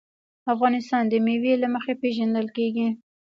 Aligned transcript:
افغانستان 0.53 1.03
د 1.07 1.13
مېوې 1.25 1.53
له 1.63 1.67
مخې 1.73 1.93
پېژندل 2.01 2.47
کېږي. 2.57 2.87